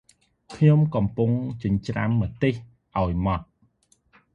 [0.53, 1.31] ខ្ញុំកំពុង
[1.63, 2.53] ចិញ្រ្ចាំម្ទេស
[2.97, 3.45] អោយមត់។